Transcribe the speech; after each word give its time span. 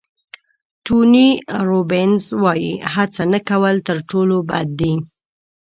ټوني 0.85 1.27
روبینز 1.69 2.23
وایي 2.43 2.73
هڅه 2.93 3.23
نه 3.33 3.39
کول 3.49 3.75
تر 3.87 3.97
ټولو 4.09 4.35
بد 4.49 4.67
دي. 4.79 4.93